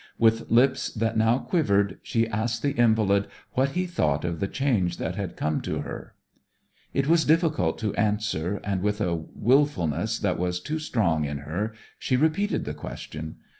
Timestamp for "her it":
5.81-7.05